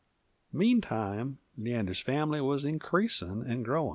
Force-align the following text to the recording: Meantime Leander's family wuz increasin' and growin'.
Meantime 0.51 1.37
Leander's 1.55 1.99
family 1.99 2.41
wuz 2.41 2.65
increasin' 2.65 3.43
and 3.47 3.63
growin'. 3.63 3.89